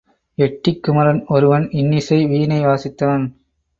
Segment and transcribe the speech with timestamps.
[0.37, 3.25] எட்டி குமரன், ஒருவன் இன்னிசை வீணை வாசித்தான்.